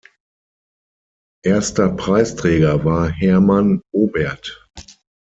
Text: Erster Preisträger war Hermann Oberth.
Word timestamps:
Erster 1.45 1.89
Preisträger 1.89 2.83
war 2.83 3.09
Hermann 3.11 3.83
Oberth. 3.91 4.67